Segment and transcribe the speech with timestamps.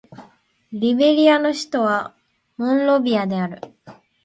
[0.73, 2.15] リベリアの首都は
[2.57, 3.61] モンロビアである